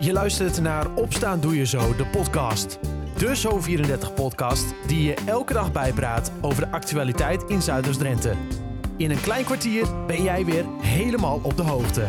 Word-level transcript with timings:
Je 0.00 0.12
luistert 0.12 0.60
naar 0.60 0.94
Opstaan 0.94 1.40
Doe 1.40 1.56
Je 1.56 1.66
Zo, 1.66 1.96
de 1.96 2.06
podcast. 2.06 2.78
De 3.16 3.36
Zo34-podcast 3.36 4.74
die 4.86 5.02
je 5.02 5.14
elke 5.14 5.52
dag 5.52 5.72
bijpraat 5.72 6.32
over 6.40 6.64
de 6.64 6.70
actualiteit 6.70 7.42
in 7.42 7.62
Zuiders-Drenthe. 7.62 8.34
In 8.96 9.10
een 9.10 9.20
klein 9.20 9.44
kwartier 9.44 10.06
ben 10.06 10.22
jij 10.22 10.44
weer 10.44 10.64
helemaal 10.80 11.40
op 11.42 11.56
de 11.56 11.62
hoogte. 11.62 12.08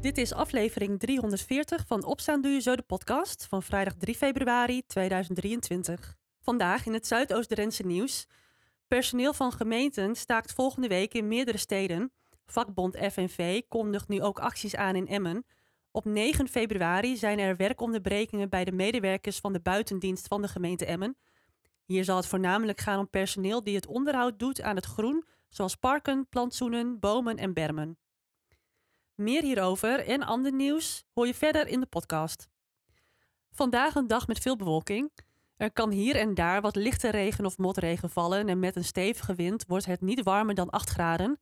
Dit 0.00 0.18
is 0.18 0.32
aflevering 0.32 0.98
340 0.98 1.84
van 1.86 2.04
Opstaan 2.04 2.40
Doe 2.40 2.52
Je 2.52 2.60
Zo, 2.60 2.76
de 2.76 2.82
podcast 2.82 3.46
van 3.48 3.62
vrijdag 3.62 3.94
3 3.98 4.14
februari 4.14 4.82
2023. 4.86 6.16
Vandaag 6.40 6.86
in 6.86 6.92
het 6.92 7.06
Zuidoost-Drentse 7.06 7.86
nieuws. 7.86 8.26
Personeel 8.88 9.34
van 9.34 9.52
gemeenten 9.52 10.14
staakt 10.14 10.52
volgende 10.52 10.88
week 10.88 11.14
in 11.14 11.28
meerdere 11.28 11.58
steden. 11.58 12.12
Vakbond 12.46 12.96
FNV 12.96 13.62
kondigt 13.68 14.08
nu 14.08 14.22
ook 14.22 14.38
acties 14.38 14.76
aan 14.76 14.96
in 14.96 15.08
Emmen. 15.08 15.46
Op 15.90 16.04
9 16.04 16.48
februari 16.48 17.16
zijn 17.16 17.38
er 17.38 17.56
werkonderbrekingen 17.56 18.48
bij 18.48 18.64
de 18.64 18.72
medewerkers 18.72 19.38
van 19.38 19.52
de 19.52 19.60
buitendienst 19.60 20.26
van 20.26 20.42
de 20.42 20.48
gemeente 20.48 20.84
Emmen. 20.84 21.16
Hier 21.84 22.04
zal 22.04 22.16
het 22.16 22.26
voornamelijk 22.26 22.80
gaan 22.80 22.98
om 22.98 23.10
personeel 23.10 23.64
die 23.64 23.74
het 23.74 23.86
onderhoud 23.86 24.38
doet 24.38 24.62
aan 24.62 24.76
het 24.76 24.84
groen, 24.84 25.24
zoals 25.48 25.76
parken, 25.76 26.28
plantsoenen, 26.28 26.98
bomen 26.98 27.36
en 27.36 27.52
bermen. 27.52 27.98
Meer 29.14 29.42
hierover 29.42 30.06
en 30.06 30.22
ander 30.22 30.52
nieuws 30.52 31.04
hoor 31.12 31.26
je 31.26 31.34
verder 31.34 31.66
in 31.66 31.80
de 31.80 31.86
podcast. 31.86 32.48
Vandaag 33.50 33.94
een 33.94 34.06
dag 34.06 34.26
met 34.26 34.38
veel 34.38 34.56
bewolking. 34.56 35.12
Er 35.56 35.72
kan 35.72 35.90
hier 35.90 36.16
en 36.16 36.34
daar 36.34 36.60
wat 36.60 36.76
lichte 36.76 37.10
regen 37.10 37.46
of 37.46 37.58
motregen 37.58 38.10
vallen 38.10 38.48
en 38.48 38.58
met 38.58 38.76
een 38.76 38.84
stevige 38.84 39.34
wind 39.34 39.64
wordt 39.66 39.86
het 39.86 40.00
niet 40.00 40.22
warmer 40.22 40.54
dan 40.54 40.70
8 40.70 40.88
graden. 40.90 41.40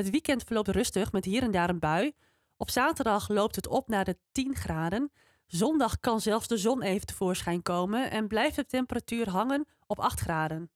Het 0.00 0.10
weekend 0.10 0.42
verloopt 0.42 0.68
rustig 0.68 1.12
met 1.12 1.24
hier 1.24 1.42
en 1.42 1.50
daar 1.50 1.68
een 1.68 1.78
bui. 1.78 2.12
Op 2.56 2.70
zaterdag 2.70 3.28
loopt 3.28 3.56
het 3.56 3.66
op 3.66 3.88
naar 3.88 4.04
de 4.04 4.18
10 4.32 4.56
graden. 4.56 5.12
Zondag 5.46 6.00
kan 6.00 6.20
zelfs 6.20 6.48
de 6.48 6.56
zon 6.56 6.82
even 6.82 7.06
tevoorschijn 7.06 7.62
komen 7.62 8.10
en 8.10 8.28
blijft 8.28 8.56
de 8.56 8.66
temperatuur 8.66 9.28
hangen 9.28 9.66
op 9.86 9.98
8 9.98 10.20
graden. 10.20 10.70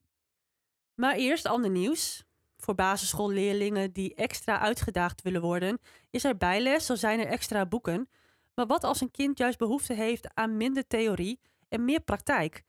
Maar 0.95 1.15
eerst 1.15 1.45
ander 1.45 1.69
nieuws. 1.69 2.23
Voor 2.57 2.75
basisschoolleerlingen 2.75 3.91
die 3.91 4.15
extra 4.15 4.59
uitgedaagd 4.59 5.21
willen 5.21 5.41
worden, 5.41 5.79
is 6.09 6.23
er 6.23 6.37
bijles, 6.37 6.85
zo 6.85 6.95
zijn 6.95 7.19
er 7.19 7.27
extra 7.27 7.65
boeken. 7.65 8.09
Maar 8.53 8.65
wat 8.67 8.83
als 8.83 9.01
een 9.01 9.11
kind 9.11 9.37
juist 9.37 9.57
behoefte 9.57 9.93
heeft 9.93 10.27
aan 10.33 10.57
minder 10.57 10.87
theorie 10.87 11.39
en 11.69 11.85
meer 11.85 12.01
praktijk? 12.01 12.63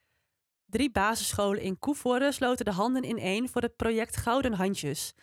Drie 0.66 0.90
basisscholen 0.90 1.60
in 1.60 1.78
Koevoorde 1.78 2.32
sloten 2.32 2.64
de 2.64 2.70
handen 2.70 3.02
in 3.02 3.18
één 3.18 3.48
voor 3.48 3.62
het 3.62 3.76
project 3.76 4.16
Gouden 4.16 4.52
Handjes. 4.52 5.14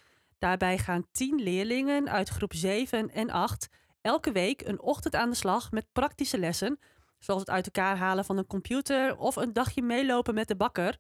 Daarbij 0.44 0.78
gaan 0.78 1.06
tien 1.12 1.42
leerlingen 1.44 2.10
uit 2.10 2.30
groep 2.30 2.54
7 2.54 3.12
en 3.12 3.30
8 3.30 3.70
elke 4.02 4.32
week 4.32 4.62
een 4.68 4.82
ochtend 4.82 5.16
aan 5.16 5.30
de 5.30 5.36
slag 5.36 5.72
met 5.72 5.86
praktische 5.92 6.38
lessen, 6.38 6.80
zoals 7.20 7.40
het 7.40 7.50
uit 7.50 7.66
elkaar 7.66 7.98
halen 7.98 8.26
van 8.26 8.38
een 8.38 8.48
computer 8.48 9.18
of 9.18 9.36
een 9.36 9.54
dagje 9.54 9.82
meelopen 9.82 10.34
met 10.34 10.48
de 10.48 10.56
bakker. 10.56 10.98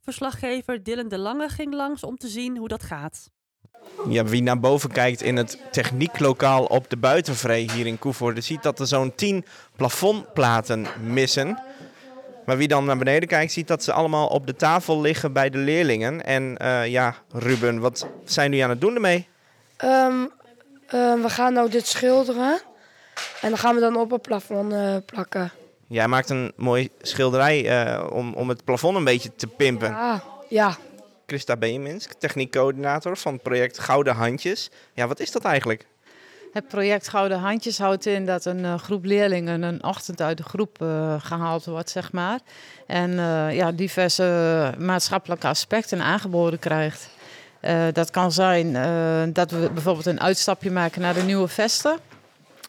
Verslaggever 0.00 0.82
Dylan 0.82 1.08
de 1.08 1.18
Lange 1.18 1.48
ging 1.48 1.74
langs 1.74 2.02
om 2.02 2.16
te 2.16 2.28
zien 2.28 2.56
hoe 2.56 2.68
dat 2.68 2.82
gaat. 2.82 3.30
Ja, 4.08 4.24
wie 4.24 4.42
naar 4.42 4.60
boven 4.60 4.90
kijkt 4.90 5.22
in 5.22 5.36
het 5.36 5.58
technieklokaal 5.70 6.64
op 6.64 6.90
de 6.90 6.96
Buitenvree 6.96 7.70
hier 7.70 7.86
in 7.86 7.98
Koevoorde, 7.98 8.40
ziet 8.40 8.62
dat 8.62 8.80
er 8.80 8.86
zo'n 8.86 9.14
10 9.14 9.44
plafondplaten 9.76 10.86
missen. 11.02 11.58
Maar 12.46 12.56
wie 12.56 12.68
dan 12.68 12.84
naar 12.84 12.96
beneden 12.96 13.28
kijkt, 13.28 13.52
ziet 13.52 13.68
dat 13.68 13.84
ze 13.84 13.92
allemaal 13.92 14.26
op 14.26 14.46
de 14.46 14.56
tafel 14.56 15.00
liggen 15.00 15.32
bij 15.32 15.50
de 15.50 15.58
leerlingen. 15.58 16.24
En 16.24 16.56
uh, 16.62 16.86
ja, 16.86 17.14
Ruben, 17.32 17.80
wat 17.80 18.06
zijn 18.24 18.48
jullie 18.48 18.64
aan 18.64 18.70
het 18.70 18.80
doen 18.80 18.94
ermee? 18.94 19.28
Um, 19.84 20.30
uh, 20.94 21.22
we 21.22 21.28
gaan 21.28 21.52
nou 21.52 21.70
dit 21.70 21.86
schilderen. 21.86 22.60
En 23.40 23.48
dan 23.48 23.58
gaan 23.58 23.74
we 23.74 23.80
dan 23.80 23.96
op 23.96 24.10
het 24.10 24.22
plafond 24.22 24.72
uh, 24.72 24.96
plakken. 25.06 25.52
Jij 25.86 26.08
maakt 26.08 26.30
een 26.30 26.52
mooi 26.56 26.88
schilderij 27.00 27.98
om, 28.10 28.34
om 28.34 28.48
het 28.48 28.64
plafond 28.64 28.96
een 28.96 29.04
beetje 29.04 29.34
te 29.36 29.46
pimpen. 29.46 29.88
Ja, 29.88 30.22
ja. 30.48 30.76
Christa 31.26 31.56
Benjaminsk, 31.56 32.12
techniekcoördinator 32.12 33.16
van 33.16 33.32
het 33.32 33.42
project 33.42 33.78
Gouden 33.78 34.14
Handjes. 34.14 34.70
Ja, 34.94 35.06
wat 35.06 35.20
is 35.20 35.30
dat 35.30 35.44
eigenlijk? 35.44 35.86
Het 36.52 36.68
project 36.68 37.08
Gouden 37.08 37.38
Handjes 37.38 37.78
houdt 37.78 38.06
in 38.06 38.26
dat 38.26 38.44
een 38.44 38.58
uh, 38.58 38.78
groep 38.78 39.04
leerlingen 39.04 39.62
een 39.62 39.84
ochtend 39.84 40.20
uit 40.20 40.36
de 40.36 40.42
groep 40.42 40.78
uh, 40.82 41.14
gehaald 41.18 41.64
wordt, 41.64 41.90
zeg 41.90 42.12
maar. 42.12 42.38
En 42.86 43.10
uh, 43.10 43.56
ja, 43.56 43.72
diverse 43.72 44.74
maatschappelijke 44.78 45.46
aspecten 45.46 46.02
aangeboden 46.02 46.58
krijgt. 46.58 47.08
dat 47.92 48.10
kan 48.10 48.32
zijn 48.32 48.72
dat 49.32 49.50
we 49.50 49.70
bijvoorbeeld 49.70 50.06
een 50.06 50.20
uitstapje 50.20 50.70
maken 50.70 51.00
naar 51.00 51.14
de 51.14 51.22
nieuwe 51.22 51.48
vesten 51.48 51.98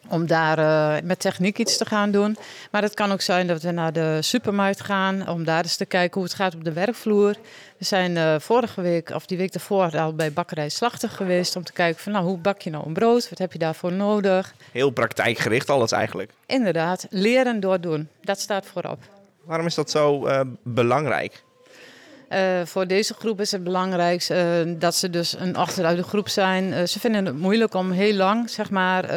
om 0.09 0.27
daar 0.27 0.59
uh, 0.59 1.01
met 1.03 1.19
techniek 1.19 1.57
iets 1.57 1.77
te 1.77 1.85
gaan 1.85 2.11
doen. 2.11 2.37
Maar 2.71 2.81
het 2.81 2.93
kan 2.93 3.11
ook 3.11 3.21
zijn 3.21 3.47
dat 3.47 3.61
we 3.61 3.71
naar 3.71 3.93
de 3.93 4.17
supermarkt 4.21 4.81
gaan 4.81 5.27
om 5.27 5.43
daar 5.43 5.63
eens 5.63 5.75
te 5.75 5.85
kijken 5.85 6.13
hoe 6.13 6.23
het 6.23 6.33
gaat 6.33 6.55
op 6.55 6.63
de 6.63 6.73
werkvloer. 6.73 7.35
We 7.77 7.85
zijn 7.85 8.15
uh, 8.15 8.35
vorige 8.39 8.81
week, 8.81 9.09
of 9.09 9.25
die 9.25 9.37
week 9.37 9.53
ervoor, 9.53 9.97
al 9.97 10.15
bij 10.15 10.33
bakkerij 10.33 10.69
Slachter 10.69 11.09
geweest 11.09 11.55
om 11.55 11.63
te 11.63 11.73
kijken 11.73 12.01
van 12.01 12.11
nou, 12.11 12.25
hoe 12.25 12.37
bak 12.37 12.61
je 12.61 12.69
nou 12.69 12.85
een 12.85 12.93
brood? 12.93 13.29
Wat 13.29 13.39
heb 13.39 13.53
je 13.53 13.59
daarvoor 13.59 13.91
nodig? 13.91 14.53
Heel 14.71 14.89
praktijkgericht 14.89 15.69
alles 15.69 15.91
eigenlijk. 15.91 16.31
Inderdaad, 16.45 17.07
leren 17.09 17.59
door 17.59 17.81
doen. 17.81 18.09
Dat 18.21 18.39
staat 18.39 18.65
voorop. 18.65 18.99
Waarom 19.43 19.65
is 19.65 19.75
dat 19.75 19.89
zo 19.89 20.27
uh, 20.27 20.41
belangrijk? 20.63 21.43
Uh, 22.33 22.65
voor 22.65 22.87
deze 22.87 23.13
groep 23.13 23.41
is 23.41 23.51
het 23.51 23.63
belangrijk 23.63 24.29
uh, 24.29 24.39
dat 24.65 24.95
ze 24.95 25.09
dus 25.09 25.35
een 25.39 25.55
achter 25.55 25.85
uit 25.85 25.97
de 25.97 26.03
groep 26.03 26.29
zijn. 26.29 26.63
Uh, 26.63 26.83
ze 26.83 26.99
vinden 26.99 27.25
het 27.25 27.37
moeilijk 27.37 27.73
om 27.73 27.91
heel 27.91 28.13
lang 28.13 28.49
zeg 28.49 28.69
maar, 28.69 29.15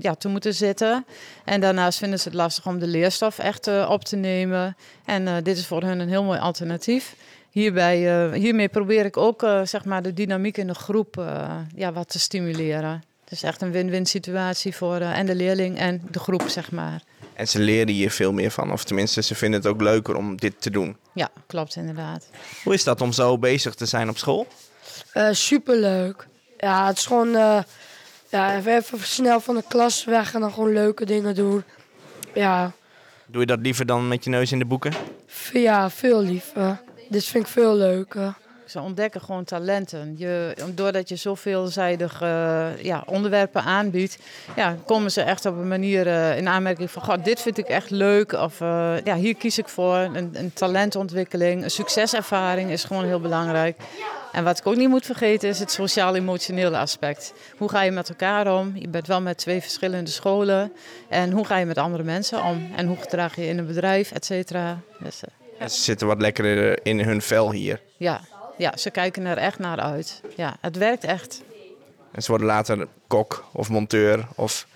ja, 0.00 0.14
te 0.14 0.28
moeten 0.28 0.54
zitten. 0.54 1.04
En 1.44 1.60
daarnaast 1.60 1.98
vinden 1.98 2.18
ze 2.18 2.28
het 2.28 2.36
lastig 2.36 2.66
om 2.66 2.78
de 2.78 2.86
leerstof 2.86 3.38
echt 3.38 3.86
op 3.88 4.04
te 4.04 4.16
nemen. 4.16 4.76
En 5.04 5.44
dit 5.44 5.56
is 5.56 5.66
voor 5.66 5.82
hen 5.82 5.98
een 5.98 6.08
heel 6.08 6.24
mooi 6.24 6.38
alternatief. 6.38 7.14
Hierbij, 7.50 8.30
hiermee 8.34 8.68
probeer 8.68 9.04
ik 9.04 9.16
ook 9.16 9.46
zeg 9.64 9.84
maar, 9.84 10.02
de 10.02 10.14
dynamiek 10.14 10.56
in 10.56 10.66
de 10.66 10.74
groep 10.74 11.24
ja, 11.74 11.92
wat 11.92 12.08
te 12.08 12.18
stimuleren. 12.18 13.02
Het 13.24 13.32
is 13.32 13.42
echt 13.42 13.62
een 13.62 13.70
win-win 13.70 14.06
situatie 14.06 14.74
voor 14.74 15.00
en 15.00 15.26
de 15.26 15.34
leerling 15.34 15.78
en 15.78 16.02
de 16.10 16.18
groep, 16.18 16.48
zeg 16.48 16.70
maar. 16.70 17.02
En 17.36 17.48
ze 17.48 17.58
leren 17.58 17.94
hier 17.94 18.10
veel 18.10 18.32
meer 18.32 18.50
van, 18.50 18.72
of 18.72 18.84
tenminste, 18.84 19.22
ze 19.22 19.34
vinden 19.34 19.60
het 19.60 19.68
ook 19.68 19.80
leuker 19.80 20.16
om 20.16 20.36
dit 20.36 20.60
te 20.60 20.70
doen. 20.70 20.96
Ja, 21.12 21.30
klopt 21.46 21.76
inderdaad. 21.76 22.28
Hoe 22.64 22.74
is 22.74 22.84
dat 22.84 23.00
om 23.00 23.12
zo 23.12 23.38
bezig 23.38 23.74
te 23.74 23.86
zijn 23.86 24.08
op 24.08 24.18
school? 24.18 24.46
Uh, 25.14 25.28
superleuk. 25.32 26.26
Ja, 26.58 26.86
het 26.86 26.98
is 26.98 27.06
gewoon 27.06 27.28
uh, 27.28 27.58
ja, 28.28 28.56
even 28.56 28.98
snel 29.00 29.40
van 29.40 29.54
de 29.54 29.62
klas 29.68 30.04
weg 30.04 30.34
en 30.34 30.40
dan 30.40 30.52
gewoon 30.52 30.72
leuke 30.72 31.04
dingen 31.04 31.34
doen. 31.34 31.64
Ja. 32.34 32.72
Doe 33.26 33.40
je 33.40 33.46
dat 33.46 33.60
liever 33.60 33.86
dan 33.86 34.08
met 34.08 34.24
je 34.24 34.30
neus 34.30 34.52
in 34.52 34.58
de 34.58 34.64
boeken? 34.64 34.92
Ja, 35.52 35.90
veel 35.90 36.22
liever. 36.22 36.80
Dit 37.08 37.24
vind 37.24 37.44
ik 37.44 37.50
veel 37.50 37.74
leuker. 37.74 38.34
Ze 38.66 38.80
ontdekken 38.80 39.20
gewoon 39.20 39.44
talenten. 39.44 40.14
Je, 40.16 40.54
doordat 40.74 41.08
je 41.08 41.16
zo 41.16 41.34
veelzijdig 41.34 42.22
uh, 42.22 42.82
ja, 42.82 43.02
onderwerpen 43.06 43.62
aanbiedt, 43.62 44.18
ja, 44.56 44.76
komen 44.86 45.12
ze 45.12 45.20
echt 45.20 45.46
op 45.46 45.56
een 45.56 45.68
manier 45.68 46.06
uh, 46.06 46.36
in 46.36 46.48
aanmerking 46.48 46.90
van: 46.90 47.02
God, 47.02 47.24
dit 47.24 47.40
vind 47.40 47.58
ik 47.58 47.68
echt 47.68 47.90
leuk. 47.90 48.32
Of 48.32 48.60
uh, 48.60 48.94
ja, 49.04 49.14
hier 49.16 49.36
kies 49.36 49.58
ik 49.58 49.68
voor. 49.68 49.96
Een, 49.96 50.30
een, 50.32 50.52
talentontwikkeling, 50.52 51.62
een 51.62 51.70
succeservaring 51.70 52.70
is 52.70 52.84
gewoon 52.84 53.04
heel 53.04 53.20
belangrijk. 53.20 53.76
En 54.32 54.44
wat 54.44 54.58
ik 54.58 54.66
ook 54.66 54.76
niet 54.76 54.88
moet 54.88 55.06
vergeten 55.06 55.48
is 55.48 55.58
het 55.58 55.70
sociaal-emotionele 55.70 56.78
aspect. 56.78 57.32
Hoe 57.56 57.68
ga 57.68 57.82
je 57.82 57.90
met 57.90 58.08
elkaar 58.08 58.58
om? 58.58 58.72
Je 58.74 58.88
bent 58.88 59.06
wel 59.06 59.20
met 59.20 59.38
twee 59.38 59.60
verschillende 59.60 60.10
scholen. 60.10 60.72
En 61.08 61.30
hoe 61.30 61.46
ga 61.46 61.56
je 61.56 61.66
met 61.66 61.78
andere 61.78 62.02
mensen 62.02 62.44
om? 62.44 62.70
En 62.76 62.86
hoe 62.86 62.96
gedraag 62.96 63.36
je 63.36 63.46
in 63.46 63.58
een 63.58 63.66
bedrijf, 63.66 64.12
et 64.12 64.24
cetera. 64.24 64.80
Dus, 64.98 65.22
ja. 65.58 65.68
Ze 65.68 65.80
zitten 65.80 66.06
wat 66.06 66.20
lekkerder 66.20 66.78
in 66.82 67.00
hun 67.00 67.22
vel 67.22 67.52
hier. 67.52 67.80
Ja, 67.96 68.20
ja, 68.56 68.76
ze 68.76 68.90
kijken 68.90 69.26
er 69.26 69.38
echt 69.38 69.58
naar 69.58 69.80
uit. 69.80 70.22
Ja, 70.36 70.56
het 70.60 70.76
werkt 70.76 71.04
echt. 71.04 71.42
En 72.12 72.22
ze 72.22 72.28
worden 72.28 72.46
later 72.46 72.88
kok 73.06 73.44
of 73.52 73.68
monteur 73.68 74.28
of 74.34 74.66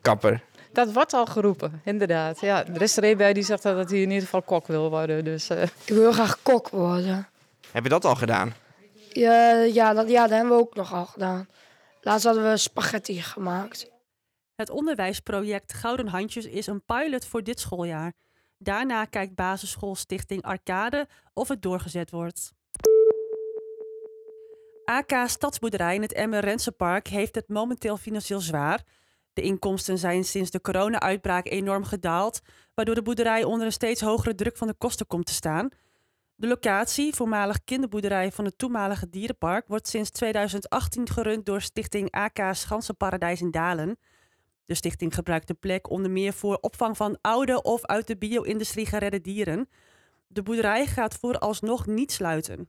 kapper. 0.00 0.42
Dat 0.72 0.92
wordt 0.92 1.12
al 1.12 1.26
geroepen, 1.26 1.80
inderdaad. 1.84 2.40
Ja, 2.40 2.66
er 2.66 2.82
is 2.82 2.96
er 2.96 3.04
een 3.04 3.16
bij 3.16 3.32
die 3.32 3.42
zegt 3.42 3.62
dat 3.62 3.90
hij 3.90 4.00
in 4.00 4.08
ieder 4.08 4.24
geval 4.24 4.42
kok 4.42 4.66
wil 4.66 4.90
worden. 4.90 5.24
Dus, 5.24 5.50
uh... 5.50 5.62
Ik 5.62 5.70
wil 5.84 6.12
graag 6.12 6.38
kok 6.42 6.68
worden. 6.68 7.28
Heb 7.70 7.82
je 7.82 7.88
dat 7.88 8.04
al 8.04 8.14
gedaan? 8.14 8.54
Ja, 9.12 9.52
ja, 9.52 9.92
dat, 9.92 10.08
ja, 10.08 10.22
dat 10.22 10.30
hebben 10.30 10.56
we 10.56 10.62
ook 10.62 10.74
nog 10.74 10.92
al 10.92 11.06
gedaan. 11.06 11.48
Laatst 12.00 12.24
hadden 12.24 12.50
we 12.50 12.56
spaghetti 12.56 13.22
gemaakt. 13.22 13.90
Het 14.54 14.70
onderwijsproject 14.70 15.72
Gouden 15.72 16.08
Handjes 16.08 16.44
is 16.44 16.66
een 16.66 16.84
pilot 16.84 17.24
voor 17.24 17.42
dit 17.42 17.60
schooljaar. 17.60 18.12
Daarna 18.58 19.04
kijkt 19.04 19.34
basisschoolstichting 19.34 20.42
Arcade 20.42 21.08
of 21.32 21.48
het 21.48 21.62
doorgezet 21.62 22.10
wordt. 22.10 22.52
AK 24.90 25.28
Stadsboerderij 25.28 25.94
in 25.94 26.02
het 26.02 26.12
Emmer 26.12 26.40
Rensenpark 26.40 27.06
heeft 27.06 27.34
het 27.34 27.48
momenteel 27.48 27.96
financieel 27.96 28.40
zwaar. 28.40 28.82
De 29.32 29.42
inkomsten 29.42 29.98
zijn 29.98 30.24
sinds 30.24 30.50
de 30.50 30.60
corona-uitbraak 30.60 31.46
enorm 31.46 31.84
gedaald, 31.84 32.40
waardoor 32.74 32.94
de 32.94 33.02
boerderij 33.02 33.44
onder 33.44 33.66
een 33.66 33.72
steeds 33.72 34.00
hogere 34.00 34.34
druk 34.34 34.56
van 34.56 34.66
de 34.66 34.74
kosten 34.74 35.06
komt 35.06 35.26
te 35.26 35.32
staan. 35.32 35.68
De 36.34 36.46
locatie, 36.46 37.14
voormalig 37.14 37.64
kinderboerderij 37.64 38.32
van 38.32 38.44
het 38.44 38.58
toenmalige 38.58 39.10
dierenpark, 39.10 39.68
wordt 39.68 39.88
sinds 39.88 40.10
2018 40.10 41.08
gerund 41.08 41.46
door 41.46 41.60
stichting 41.60 42.10
AK 42.10 42.38
Schansenparadijs 42.52 43.40
in 43.40 43.50
Dalen. 43.50 43.98
De 44.66 44.74
stichting 44.74 45.14
gebruikt 45.14 45.46
de 45.46 45.54
plek 45.54 45.90
onder 45.90 46.10
meer 46.10 46.32
voor 46.32 46.58
opvang 46.60 46.96
van 46.96 47.18
oude 47.20 47.62
of 47.62 47.84
uit 47.84 48.06
de 48.06 48.16
bio-industrie 48.16 48.86
geredde 48.86 49.20
dieren. 49.20 49.68
De 50.26 50.42
boerderij 50.42 50.86
gaat 50.86 51.16
vooralsnog 51.16 51.86
niet 51.86 52.12
sluiten. 52.12 52.68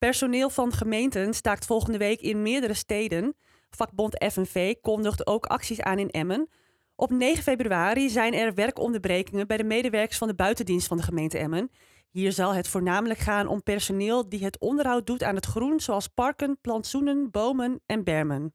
Personeel 0.00 0.50
van 0.50 0.72
gemeenten 0.72 1.34
staakt 1.34 1.66
volgende 1.66 1.98
week 1.98 2.20
in 2.20 2.42
meerdere 2.42 2.74
steden. 2.74 3.36
Vakbond 3.70 4.24
FNV 4.32 4.74
kondigt 4.80 5.26
ook 5.26 5.46
acties 5.46 5.80
aan 5.80 5.98
in 5.98 6.10
Emmen. 6.10 6.48
Op 6.96 7.10
9 7.10 7.42
februari 7.42 8.08
zijn 8.08 8.34
er 8.34 8.54
werkonderbrekingen 8.54 9.46
bij 9.46 9.56
de 9.56 9.64
medewerkers 9.64 10.18
van 10.18 10.28
de 10.28 10.34
buitendienst 10.34 10.86
van 10.86 10.96
de 10.96 11.02
gemeente 11.02 11.38
Emmen. 11.38 11.70
Hier 12.10 12.32
zal 12.32 12.54
het 12.54 12.68
voornamelijk 12.68 13.18
gaan 13.18 13.46
om 13.46 13.62
personeel 13.62 14.28
die 14.28 14.44
het 14.44 14.58
onderhoud 14.58 15.06
doet 15.06 15.22
aan 15.22 15.34
het 15.34 15.46
groen, 15.46 15.80
zoals 15.80 16.08
parken, 16.08 16.58
plantsoenen, 16.60 17.30
bomen 17.30 17.80
en 17.86 18.04
bermen. 18.04 18.54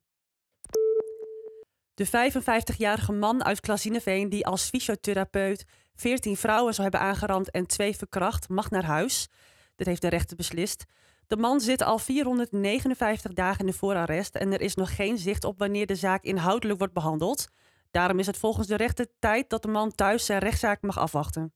De 1.93 2.07
55-jarige 2.07 3.11
man 3.11 3.43
uit 3.43 3.59
Klazineveen 3.59 4.29
die 4.29 4.45
als 4.45 4.69
fysiotherapeut 4.69 5.65
14 5.95 6.37
vrouwen 6.37 6.73
zou 6.73 6.89
hebben 6.89 7.07
aangerand 7.07 7.51
en 7.51 7.67
twee 7.67 7.95
verkracht, 7.95 8.49
mag 8.49 8.69
naar 8.69 8.85
huis. 8.85 9.29
Dat 9.75 9.87
heeft 9.87 10.01
de 10.01 10.09
rechter 10.09 10.35
beslist. 10.37 10.85
De 11.27 11.37
man 11.37 11.59
zit 11.59 11.81
al 11.81 11.97
459 11.97 13.33
dagen 13.33 13.59
in 13.59 13.65
de 13.65 13.77
voorarrest 13.77 14.35
en 14.35 14.53
er 14.53 14.61
is 14.61 14.75
nog 14.75 14.95
geen 14.95 15.17
zicht 15.17 15.43
op 15.43 15.59
wanneer 15.59 15.85
de 15.85 15.95
zaak 15.95 16.23
inhoudelijk 16.23 16.79
wordt 16.79 16.93
behandeld. 16.93 17.47
Daarom 17.91 18.19
is 18.19 18.27
het 18.27 18.37
volgens 18.37 18.67
de 18.67 18.75
rechter 18.75 19.07
tijd 19.19 19.49
dat 19.49 19.61
de 19.61 19.67
man 19.67 19.91
thuis 19.91 20.25
zijn 20.25 20.39
rechtszaak 20.39 20.81
mag 20.81 20.97
afwachten. 20.97 21.53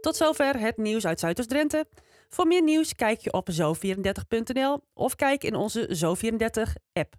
Tot 0.00 0.16
zover 0.16 0.58
het 0.58 0.76
nieuws 0.76 1.06
uit 1.06 1.20
Zuidoost-Drenthe. 1.20 1.86
Voor 2.28 2.46
meer 2.46 2.62
nieuws 2.62 2.94
kijk 2.94 3.20
je 3.20 3.32
op 3.32 3.48
zo34.nl 3.52 4.80
of 4.94 5.14
kijk 5.14 5.44
in 5.44 5.54
onze 5.54 5.88
Zo34-app. 6.04 7.14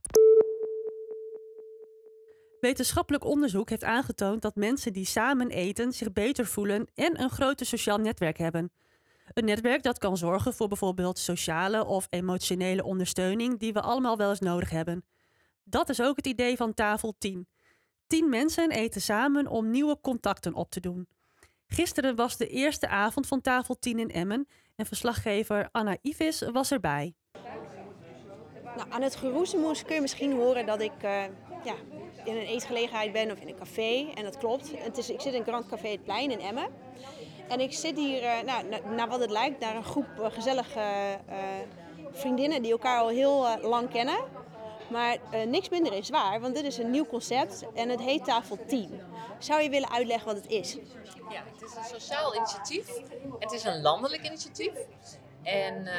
Wetenschappelijk 2.59 3.25
onderzoek 3.25 3.69
heeft 3.69 3.83
aangetoond 3.83 4.41
dat 4.41 4.55
mensen 4.55 4.93
die 4.93 5.05
samen 5.05 5.49
eten 5.49 5.91
zich 5.91 6.11
beter 6.11 6.45
voelen 6.45 6.87
en 6.93 7.21
een 7.21 7.29
groter 7.29 7.65
sociaal 7.65 7.97
netwerk 7.97 8.37
hebben. 8.37 8.71
Een 9.33 9.45
netwerk 9.45 9.83
dat 9.83 9.97
kan 9.97 10.17
zorgen 10.17 10.53
voor 10.53 10.67
bijvoorbeeld 10.67 11.19
sociale 11.19 11.85
of 11.85 12.07
emotionele 12.09 12.83
ondersteuning 12.83 13.59
die 13.59 13.73
we 13.73 13.81
allemaal 13.81 14.17
wel 14.17 14.29
eens 14.29 14.39
nodig 14.39 14.69
hebben. 14.69 15.05
Dat 15.63 15.89
is 15.89 16.01
ook 16.01 16.15
het 16.15 16.27
idee 16.27 16.57
van 16.57 16.73
tafel 16.73 17.15
10. 17.17 17.47
Tien 18.07 18.29
mensen 18.29 18.71
eten 18.71 19.01
samen 19.01 19.47
om 19.47 19.69
nieuwe 19.69 19.99
contacten 20.01 20.53
op 20.53 20.69
te 20.69 20.79
doen. 20.79 21.07
Gisteren 21.67 22.15
was 22.15 22.37
de 22.37 22.47
eerste 22.47 22.87
avond 22.87 23.27
van 23.27 23.41
tafel 23.41 23.79
10 23.79 23.99
in 23.99 24.11
Emmen 24.11 24.47
en 24.75 24.85
verslaggever 24.85 25.69
Anna 25.71 25.97
Ivis 26.01 26.41
was 26.51 26.71
erbij. 26.71 27.13
Nou, 28.75 28.89
aan 28.89 29.01
het 29.01 29.15
geroezemoes 29.15 29.83
kun 29.83 29.95
je 29.95 30.01
misschien 30.01 30.31
horen 30.31 30.65
dat 30.65 30.81
ik 30.81 31.03
uh, 31.03 31.23
ja, 31.63 31.75
in 32.25 32.35
een 32.35 32.45
eetgelegenheid 32.45 33.11
ben 33.11 33.31
of 33.31 33.39
in 33.39 33.47
een 33.47 33.57
café. 33.57 34.11
En 34.13 34.23
dat 34.23 34.37
klopt. 34.37 34.71
Het 34.75 34.97
is, 34.97 35.09
ik 35.09 35.21
zit 35.21 35.33
in 35.33 35.43
Grand 35.43 35.67
Café 35.67 35.87
Het 35.87 36.03
Plein 36.03 36.31
in 36.31 36.39
Emmen. 36.39 36.69
En 37.47 37.59
ik 37.59 37.73
zit 37.73 37.97
hier, 37.97 38.23
uh, 38.23 38.41
nou, 38.45 38.65
naar 38.95 39.07
wat 39.07 39.19
het 39.19 39.29
lijkt, 39.29 39.59
naar 39.59 39.75
een 39.75 39.83
groep 39.83 40.07
uh, 40.19 40.25
gezellige 40.31 41.17
vriendinnen 42.11 42.61
die 42.61 42.71
elkaar 42.71 42.99
al 42.99 43.07
heel 43.07 43.47
lang 43.61 43.89
kennen. 43.89 44.17
Maar 44.89 45.17
niks 45.47 45.69
minder 45.69 45.93
is 45.93 46.09
waar, 46.09 46.41
want 46.41 46.55
dit 46.55 46.63
is 46.63 46.77
een 46.77 46.91
nieuw 46.91 47.05
concept 47.05 47.65
en 47.73 47.89
het 47.89 48.01
heet 48.01 48.23
Tafel 48.23 48.57
10. 48.67 49.01
Zou 49.39 49.61
je 49.61 49.69
willen 49.69 49.91
uitleggen 49.91 50.27
wat 50.27 50.35
het 50.35 50.47
is? 50.47 50.77
Ja, 51.29 51.43
het 51.53 51.61
is 51.61 51.75
een 51.75 51.99
sociaal 51.99 52.35
initiatief. 52.35 52.87
Het 53.39 53.51
is 53.51 53.63
een 53.63 53.81
landelijk 53.81 54.25
initiatief. 54.25 54.71
En 55.47 55.85
uh, 55.85 55.93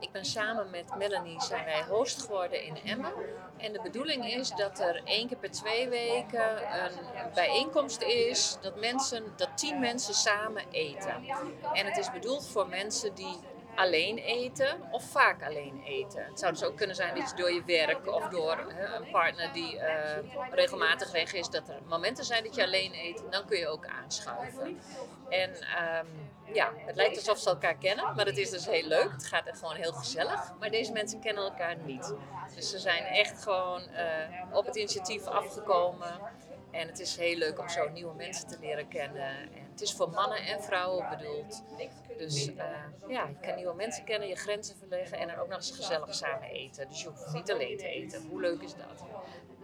ik 0.00 0.12
ben 0.12 0.24
samen 0.24 0.70
met 0.70 0.96
Melanie 0.96 1.40
zijn 1.40 1.64
wij 1.64 1.84
host 1.88 2.22
geworden 2.22 2.62
in 2.62 2.76
Emmen. 2.84 3.12
En 3.56 3.72
de 3.72 3.80
bedoeling 3.82 4.26
is 4.26 4.50
dat 4.50 4.80
er 4.80 5.00
één 5.04 5.28
keer 5.28 5.36
per 5.36 5.50
twee 5.50 5.88
weken 5.88 6.74
een 6.74 7.32
bijeenkomst 7.34 8.02
is. 8.02 8.58
Dat, 8.60 8.80
mensen, 8.80 9.24
dat 9.36 9.58
tien 9.58 9.80
mensen 9.80 10.14
samen 10.14 10.64
eten. 10.70 11.24
En 11.72 11.86
het 11.86 11.96
is 11.96 12.10
bedoeld 12.10 12.48
voor 12.48 12.68
mensen 12.68 13.14
die 13.14 13.36
alleen 13.76 14.18
eten 14.18 14.80
of 14.90 15.04
vaak 15.04 15.42
alleen 15.42 15.82
eten. 15.84 16.24
Het 16.24 16.38
zou 16.38 16.52
dus 16.52 16.64
ook 16.64 16.76
kunnen 16.76 16.96
zijn 16.96 17.14
dat 17.14 17.30
je 17.30 17.36
door 17.36 17.52
je 17.52 17.62
werk 17.64 18.14
of 18.14 18.28
door 18.28 18.58
een 18.96 19.10
partner 19.10 19.52
die 19.52 19.74
uh, 19.74 19.82
regelmatig 20.50 21.12
weg 21.12 21.32
is, 21.32 21.48
dat 21.48 21.68
er 21.68 21.78
momenten 21.86 22.24
zijn 22.24 22.44
dat 22.44 22.54
je 22.54 22.64
alleen 22.64 22.94
eet. 22.94 23.22
Dan 23.30 23.46
kun 23.46 23.58
je 23.58 23.68
ook 23.68 23.86
aanschuiven. 23.86 24.80
En 25.28 25.50
um, 25.50 26.30
ja, 26.52 26.72
het 26.76 26.96
lijkt 26.96 27.16
alsof 27.16 27.38
ze 27.38 27.48
elkaar 27.48 27.76
kennen, 27.76 28.14
maar 28.14 28.26
het 28.26 28.38
is 28.38 28.50
dus 28.50 28.66
heel 28.66 28.86
leuk. 28.86 29.12
Het 29.12 29.26
gaat 29.26 29.46
echt 29.46 29.58
gewoon 29.58 29.74
heel 29.74 29.92
gezellig. 29.92 30.52
Maar 30.60 30.70
deze 30.70 30.92
mensen 30.92 31.20
kennen 31.20 31.44
elkaar 31.44 31.76
niet. 31.76 32.14
Dus 32.54 32.70
ze 32.70 32.78
zijn 32.78 33.04
echt 33.04 33.42
gewoon 33.42 33.82
uh, 33.82 34.56
op 34.56 34.66
het 34.66 34.76
initiatief 34.76 35.26
afgekomen. 35.26 36.20
En 36.76 36.86
het 36.86 37.00
is 37.00 37.16
heel 37.16 37.36
leuk 37.36 37.58
om 37.58 37.68
zo 37.68 37.88
nieuwe 37.88 38.14
mensen 38.14 38.48
te 38.48 38.56
leren 38.60 38.88
kennen. 38.88 39.28
En 39.28 39.66
het 39.70 39.80
is 39.80 39.92
voor 39.92 40.10
mannen 40.10 40.38
en 40.38 40.62
vrouwen 40.62 41.08
bedoeld. 41.08 41.62
Dus 42.18 42.48
uh, 42.48 42.64
ja, 43.08 43.26
je 43.26 43.46
kan 43.46 43.56
nieuwe 43.56 43.74
mensen 43.74 44.04
kennen, 44.04 44.28
je 44.28 44.36
grenzen 44.36 44.76
verleggen 44.76 45.18
en 45.18 45.28
er 45.28 45.40
ook 45.40 45.48
nog 45.48 45.56
eens 45.56 45.70
gezellig 45.70 46.14
samen 46.14 46.48
eten. 46.48 46.88
Dus 46.88 47.02
je 47.02 47.08
hoeft 47.08 47.32
niet 47.32 47.52
alleen 47.52 47.76
te 47.76 47.88
eten. 47.88 48.26
Hoe 48.28 48.40
leuk 48.40 48.62
is 48.62 48.74
dat? 48.74 49.04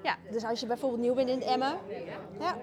Ja, 0.03 0.17
dus 0.31 0.45
als 0.45 0.61
je 0.61 0.67
bijvoorbeeld 0.67 1.01
nieuw 1.01 1.15
bent 1.15 1.29
in 1.29 1.39
het 1.39 1.45
Emmen, 1.45 1.79
ja, 2.39 2.57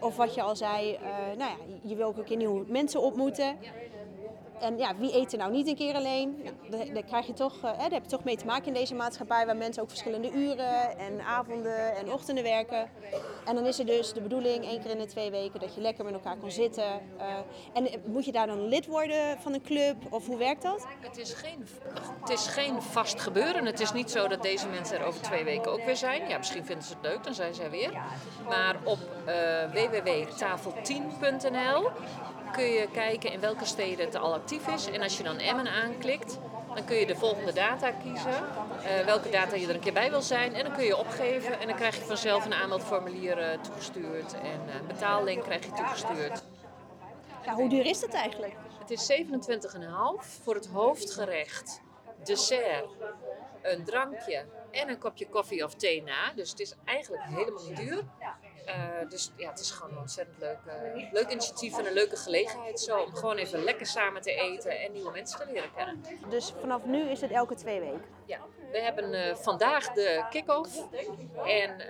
of 0.00 0.16
wat 0.16 0.34
je 0.34 0.42
al 0.42 0.56
zei, 0.56 0.92
uh, 0.92 1.00
nou 1.36 1.38
ja, 1.38 1.56
je 1.82 1.96
wil 1.96 2.06
ook 2.06 2.16
een 2.16 2.24
keer 2.24 2.36
nieuwe 2.36 2.64
mensen 2.68 3.00
ontmoeten. 3.00 3.58
En 4.60 4.78
ja, 4.78 4.96
wie 4.96 5.16
eet 5.16 5.32
er 5.32 5.38
nou 5.38 5.52
niet 5.52 5.68
een 5.68 5.76
keer 5.76 5.94
alleen? 5.94 6.48
Daar, 6.70 7.02
krijg 7.02 7.26
je 7.26 7.32
toch, 7.32 7.56
uh, 7.56 7.62
daar 7.62 7.90
heb 7.90 8.02
je 8.02 8.08
toch 8.08 8.24
mee 8.24 8.36
te 8.36 8.44
maken 8.44 8.66
in 8.66 8.72
deze 8.72 8.94
maatschappij 8.94 9.46
waar 9.46 9.56
mensen 9.56 9.82
ook 9.82 9.88
verschillende 9.88 10.30
uren 10.30 10.98
en 10.98 11.20
avonden 11.20 11.96
en 11.96 12.12
ochtenden 12.12 12.44
werken. 12.44 12.90
En 13.44 13.54
dan 13.54 13.66
is 13.66 13.78
er 13.78 13.86
dus 13.86 14.12
de 14.12 14.20
bedoeling 14.20 14.64
één 14.64 14.80
keer 14.80 14.90
in 14.90 14.98
de 14.98 15.06
twee 15.06 15.30
weken 15.30 15.60
dat 15.60 15.74
je 15.74 15.80
lekker 15.80 16.04
met 16.04 16.14
elkaar 16.14 16.36
kan 16.36 16.50
zitten. 16.50 16.84
Uh, 16.84 17.00
en 17.72 17.88
moet 18.04 18.24
je 18.24 18.32
daar 18.32 18.46
dan 18.46 18.68
lid 18.68 18.86
worden 18.86 19.40
van 19.40 19.54
een 19.54 19.62
club 19.62 19.96
of 20.10 20.26
hoe 20.26 20.36
werkt 20.36 20.62
dat? 20.62 20.86
Het 21.00 21.18
is 21.18 21.32
geen, 21.32 21.66
het 22.20 22.30
is 22.30 22.46
geen 22.46 22.82
vast 22.82 23.20
gebeuren. 23.20 23.66
Het 23.66 23.80
is 23.80 23.92
niet 23.92 24.10
zo 24.10 24.28
dat 24.28 24.42
deze 24.42 24.68
mensen 24.68 24.98
er 24.98 25.04
over 25.04 25.22
twee 25.22 25.44
weken 25.44 25.72
ook 25.72 25.84
weer 25.84 25.96
zijn. 25.96 26.28
Ja, 26.28 26.38
misschien 26.38 26.64
vinden 26.64 26.84
ze 26.84 26.92
het 26.92 27.02
leuk, 27.02 27.24
dan 27.24 27.34
zijn 27.34 27.54
ze 27.54 27.62
er 27.62 27.70
weer. 27.70 27.92
Maar 28.48 28.76
op 28.84 28.98
uh, 29.26 29.34
www.tafel10.nl 29.72 31.90
kun 32.52 32.64
je 32.64 32.88
kijken 32.92 33.32
in 33.32 33.40
welke 33.40 33.64
steden 33.64 34.04
het 34.04 34.14
al 34.14 34.34
actief 34.34 34.68
is. 34.68 34.90
En 34.90 35.02
als 35.02 35.16
je 35.16 35.22
dan 35.22 35.38
Emmen 35.38 35.68
aanklikt, 35.68 36.38
dan 36.74 36.84
kun 36.84 36.96
je 36.96 37.06
de 37.06 37.16
volgende 37.16 37.52
data 37.52 37.90
kiezen. 37.90 38.30
Uh, 38.30 39.04
welke 39.04 39.30
data 39.30 39.56
je 39.56 39.66
er 39.66 39.74
een 39.74 39.80
keer 39.80 39.92
bij 39.92 40.10
wil 40.10 40.22
zijn. 40.22 40.54
En 40.54 40.64
dan 40.64 40.74
kun 40.74 40.84
je 40.84 40.96
opgeven 40.96 41.60
en 41.60 41.66
dan 41.66 41.76
krijg 41.76 41.96
je 41.96 42.04
vanzelf 42.04 42.44
een 42.44 42.54
aanmeldformulier 42.54 43.38
uh, 43.38 43.60
toegestuurd. 43.60 44.34
En 44.34 44.60
een 44.60 44.82
uh, 44.82 44.86
betaallink 44.86 45.42
krijg 45.42 45.64
je 45.64 45.72
toegestuurd. 45.72 46.42
Ja, 47.44 47.54
hoe 47.54 47.68
duur 47.68 47.86
is 47.86 48.00
het 48.00 48.14
eigenlijk? 48.14 48.54
Het 48.78 48.90
is 48.90 49.12
27,5 49.12 50.42
voor 50.42 50.54
het 50.54 50.66
hoofdgerecht, 50.66 51.80
dessert, 52.24 52.86
een 53.62 53.84
drankje 53.84 54.44
en 54.70 54.88
een 54.88 54.98
kopje 54.98 55.28
koffie 55.28 55.64
of 55.64 55.74
thee 55.74 56.02
na. 56.02 56.32
Dus 56.34 56.50
het 56.50 56.60
is 56.60 56.74
eigenlijk 56.84 57.22
helemaal 57.24 57.64
niet 57.64 57.76
duur. 57.76 58.04
Uh, 58.66 59.08
dus 59.08 59.32
ja, 59.36 59.50
het 59.50 59.60
is 59.60 59.70
gewoon 59.70 59.92
een 59.92 59.98
ontzettend 59.98 60.38
leuk, 60.38 60.58
uh, 60.66 61.12
leuk 61.12 61.30
initiatief 61.30 61.78
en 61.78 61.86
een 61.86 61.92
leuke 61.92 62.16
gelegenheid 62.16 62.80
zo. 62.80 62.98
Om 62.98 63.14
gewoon 63.14 63.36
even 63.36 63.64
lekker 63.64 63.86
samen 63.86 64.22
te 64.22 64.32
eten 64.32 64.80
en 64.80 64.92
nieuwe 64.92 65.10
mensen 65.10 65.38
te 65.38 65.52
leren 65.52 65.70
kennen. 65.76 66.04
Dus 66.28 66.52
vanaf 66.60 66.84
nu 66.84 67.08
is 67.10 67.20
het 67.20 67.30
elke 67.30 67.54
twee 67.54 67.80
weken? 67.80 68.04
Ja, 68.24 68.38
we 68.70 68.80
hebben 68.80 69.12
uh, 69.14 69.34
vandaag 69.34 69.92
de 69.92 70.24
kick-off. 70.30 70.88
En 71.44 71.80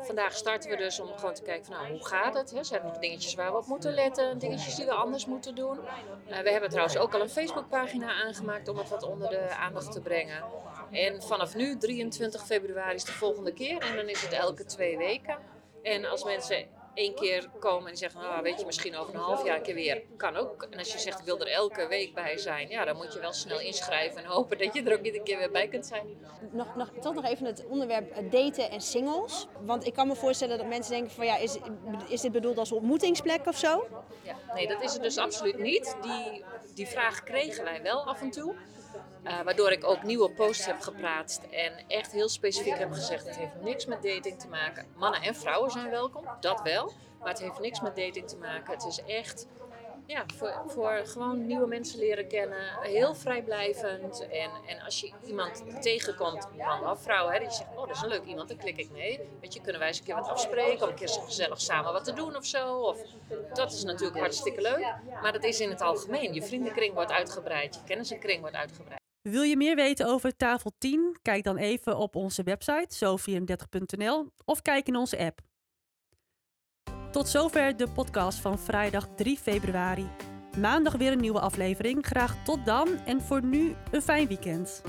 vandaag 0.00 0.32
starten 0.32 0.70
we 0.70 0.76
dus 0.76 1.00
om 1.00 1.08
gewoon 1.16 1.34
te 1.34 1.42
kijken 1.42 1.64
van 1.64 1.74
nou, 1.74 1.90
hoe 1.90 2.06
gaat 2.06 2.34
het? 2.34 2.50
Hè? 2.50 2.64
Zijn 2.64 2.80
er 2.80 2.86
nog 2.86 2.98
dingetjes 2.98 3.34
waar 3.34 3.50
we 3.50 3.58
op 3.58 3.66
moeten 3.66 3.94
letten? 3.94 4.38
Dingetjes 4.38 4.74
die 4.74 4.84
we 4.84 4.92
anders 4.92 5.26
moeten 5.26 5.54
doen? 5.54 5.78
we 6.26 6.50
hebben 6.50 6.68
trouwens 6.68 6.98
ook 6.98 7.14
al 7.14 7.20
een 7.20 7.30
Facebookpagina 7.30 8.12
aangemaakt 8.12 8.68
om 8.68 8.78
het 8.78 8.88
wat 8.88 9.02
onder 9.02 9.28
de 9.28 9.48
aandacht 9.48 9.92
te 9.92 10.00
brengen. 10.00 10.44
En 10.90 11.22
vanaf 11.22 11.54
nu, 11.54 11.76
23 11.76 12.46
februari, 12.46 12.94
is 12.94 13.04
de 13.04 13.12
volgende 13.12 13.52
keer. 13.52 13.82
En 13.82 13.96
dan 13.96 14.08
is 14.08 14.22
het 14.22 14.32
elke 14.32 14.64
twee 14.64 14.96
weken. 14.96 15.36
En 15.88 16.04
als 16.04 16.24
mensen 16.24 16.66
één 16.94 17.14
keer 17.14 17.48
komen 17.58 17.90
en 17.90 17.96
zeggen, 17.96 18.20
nou, 18.20 18.42
weet 18.42 18.60
je, 18.60 18.66
misschien 18.66 18.96
over 18.96 19.14
een 19.14 19.20
half 19.20 19.44
jaar 19.44 19.56
een 19.56 19.62
keer 19.62 19.74
weer, 19.74 20.02
kan 20.16 20.36
ook. 20.36 20.66
En 20.70 20.78
als 20.78 20.92
je 20.92 20.98
zegt, 20.98 21.18
ik 21.18 21.24
wil 21.24 21.40
er 21.40 21.48
elke 21.48 21.86
week 21.86 22.14
bij 22.14 22.38
zijn, 22.38 22.68
ja, 22.68 22.84
dan 22.84 22.96
moet 22.96 23.12
je 23.12 23.20
wel 23.20 23.32
snel 23.32 23.60
inschrijven 23.60 24.22
en 24.22 24.28
hopen 24.28 24.58
dat 24.58 24.74
je 24.74 24.82
er 24.82 24.98
ook 24.98 25.04
iedere 25.04 25.22
keer 25.22 25.38
weer 25.38 25.50
bij 25.50 25.68
kunt 25.68 25.86
zijn. 25.86 26.06
Nog, 26.50 26.76
nog, 26.76 26.90
toch 27.00 27.14
nog 27.14 27.24
even 27.24 27.46
het 27.46 27.66
onderwerp 27.66 28.30
daten 28.30 28.70
en 28.70 28.80
singles. 28.80 29.46
Want 29.60 29.86
ik 29.86 29.94
kan 29.94 30.06
me 30.06 30.14
voorstellen 30.14 30.58
dat 30.58 30.66
mensen 30.66 30.92
denken 30.92 31.10
van, 31.10 31.26
ja, 31.26 31.36
is, 31.36 31.58
is 32.08 32.20
dit 32.20 32.32
bedoeld 32.32 32.58
als 32.58 32.72
ontmoetingsplek 32.72 33.46
of 33.46 33.58
zo? 33.58 33.88
Ja, 34.22 34.36
nee, 34.54 34.68
dat 34.68 34.82
is 34.82 34.92
het 34.92 35.02
dus 35.02 35.18
absoluut 35.18 35.58
niet. 35.58 35.96
Die, 36.02 36.44
die 36.74 36.86
vraag 36.86 37.22
kregen 37.22 37.64
wij 37.64 37.82
wel 37.82 38.06
af 38.06 38.20
en 38.20 38.30
toe. 38.30 38.54
Uh, 39.28 39.40
waardoor 39.40 39.72
ik 39.72 39.84
ook 39.84 40.02
nieuwe 40.02 40.30
posts 40.30 40.66
heb 40.66 40.80
geplaatst 40.80 41.42
en 41.50 41.72
echt 41.88 42.12
heel 42.12 42.28
specifiek 42.28 42.78
heb 42.78 42.92
gezegd: 42.92 43.26
het 43.26 43.36
heeft 43.36 43.60
niks 43.60 43.86
met 43.86 44.02
dating 44.02 44.40
te 44.40 44.48
maken. 44.48 44.86
Mannen 44.96 45.22
en 45.22 45.34
vrouwen 45.34 45.70
zijn 45.70 45.90
welkom, 45.90 46.24
dat 46.40 46.60
wel. 46.62 46.92
Maar 47.20 47.28
het 47.28 47.40
heeft 47.40 47.60
niks 47.60 47.80
met 47.80 47.96
dating 47.96 48.28
te 48.28 48.36
maken. 48.36 48.72
Het 48.72 48.84
is 48.84 49.02
echt 49.02 49.46
ja, 50.08 50.24
voor, 50.36 50.62
voor 50.66 51.02
gewoon 51.04 51.46
nieuwe 51.46 51.66
mensen 51.66 51.98
leren 51.98 52.28
kennen. 52.28 52.80
Heel 52.80 53.14
vrijblijvend. 53.14 54.28
En, 54.28 54.50
en 54.66 54.80
als 54.80 55.00
je 55.00 55.12
iemand 55.26 55.82
tegenkomt, 55.82 56.48
man 56.56 56.90
of 56.90 57.02
vrouw, 57.02 57.28
hè, 57.28 57.38
die 57.38 57.50
zegt, 57.50 57.70
oh 57.76 57.86
dat 57.86 57.96
is 57.96 58.02
een 58.02 58.08
leuk 58.08 58.24
iemand, 58.24 58.48
dan 58.48 58.56
klik 58.56 58.76
ik 58.76 58.90
mee. 58.90 59.20
Weet 59.40 59.54
je, 59.54 59.60
kunnen 59.60 59.78
wij 59.78 59.88
eens 59.88 59.98
een 59.98 60.04
keer 60.04 60.14
wat 60.14 60.28
afspreken, 60.28 60.82
of 60.82 60.88
een 60.88 60.94
keer 60.94 61.08
gezellig 61.08 61.60
samen 61.60 61.92
wat 61.92 62.04
te 62.04 62.12
doen 62.12 62.36
of 62.36 62.46
zo. 62.46 62.78
Of, 62.78 63.00
dat 63.52 63.72
is 63.72 63.84
natuurlijk 63.84 64.18
hartstikke 64.18 64.60
leuk. 64.60 64.94
Maar 65.22 65.32
dat 65.32 65.44
is 65.44 65.60
in 65.60 65.70
het 65.70 65.80
algemeen. 65.80 66.34
Je 66.34 66.42
vriendenkring 66.42 66.94
wordt 66.94 67.12
uitgebreid, 67.12 67.74
je 67.74 67.80
kennissenkring 67.84 68.40
wordt 68.40 68.56
uitgebreid. 68.56 68.97
Wil 69.30 69.42
je 69.42 69.56
meer 69.56 69.76
weten 69.76 70.06
over 70.06 70.36
tafel 70.36 70.72
10? 70.78 71.16
Kijk 71.22 71.44
dan 71.44 71.56
even 71.56 71.96
op 71.96 72.16
onze 72.16 72.42
website 72.42 73.18
zo34.nl 73.18 74.32
of 74.44 74.62
kijk 74.62 74.86
in 74.86 74.96
onze 74.96 75.18
app. 75.18 75.40
Tot 77.10 77.28
zover 77.28 77.76
de 77.76 77.88
podcast 77.88 78.38
van 78.38 78.58
vrijdag 78.58 79.08
3 79.16 79.38
februari. 79.38 80.06
Maandag 80.58 80.96
weer 80.96 81.12
een 81.12 81.20
nieuwe 81.20 81.40
aflevering. 81.40 82.06
Graag 82.06 82.44
tot 82.44 82.64
dan 82.64 82.88
en 83.06 83.20
voor 83.20 83.44
nu 83.44 83.74
een 83.90 84.02
fijn 84.02 84.28
weekend. 84.28 84.82